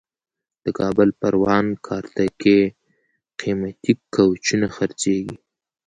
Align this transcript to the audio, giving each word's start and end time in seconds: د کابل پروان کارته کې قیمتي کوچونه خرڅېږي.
د 0.63 0.65
کابل 0.79 1.09
پروان 1.19 1.65
کارته 1.87 2.23
کې 2.41 2.57
قیمتي 3.39 3.93
کوچونه 4.13 4.67
خرڅېږي. 4.75 5.35